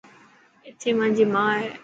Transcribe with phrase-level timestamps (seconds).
[0.67, 1.67] اٿي مانجي ماٺ هي.